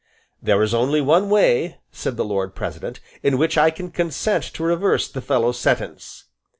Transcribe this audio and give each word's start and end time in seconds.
"There 0.41 0.63
is 0.63 0.73
only 0.73 0.99
one 0.99 1.29
way," 1.29 1.77
said 1.91 2.17
the 2.17 2.25
Lord 2.25 2.55
President, 2.55 2.99
"in 3.21 3.37
which 3.37 3.55
I 3.55 3.69
can 3.69 3.91
consent 3.91 4.45
to 4.55 4.63
reverse 4.63 5.07
the 5.07 5.21
fellow's 5.21 5.59
sentence. 5.59 6.23